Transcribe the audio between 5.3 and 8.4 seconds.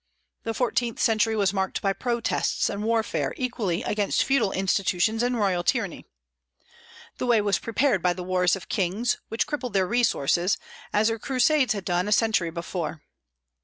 royal tyranny. The way was prepared by the